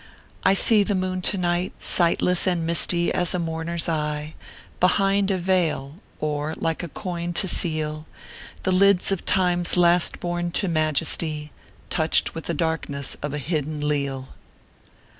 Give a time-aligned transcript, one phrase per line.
[0.51, 4.33] "I see the moon to night, Sightless and misty as a mourner s eye,
[4.79, 8.07] Behind a vail; or, like a coin to seal
[8.63, 11.51] The lids of Time s last born to majesty,
[11.91, 14.29] Touched with the darkness of a hidden Leal.